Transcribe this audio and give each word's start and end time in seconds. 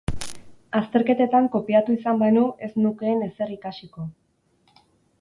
Azterketetan 0.79 1.51
kopiatu 1.57 1.97
izan 1.99 2.23
banu 2.23 2.47
ez 2.69 2.73
nukeen 2.87 3.25
ezer 3.31 3.57
ikasiko. 3.61 4.11